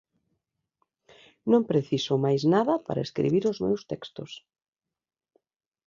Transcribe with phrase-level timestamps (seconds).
[1.51, 4.31] Non preciso máis nada para escribir os meus textos.